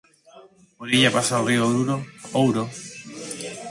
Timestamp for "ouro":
2.41-2.63